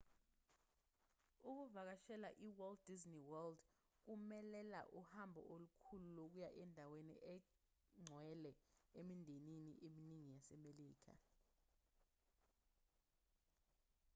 ukuvakashela 1.49 2.29
e-walt 2.47 2.79
disney 2.87 3.21
world 3.29 3.59
kumelela 4.03 4.79
uhambo 4.99 5.41
olukhulu 5.53 6.07
lokuya 6.17 6.49
endaweni 6.61 7.15
engcwele 7.31 8.51
emindenini 8.99 9.73
eminingi 9.87 10.29
yasemelika 10.35 11.13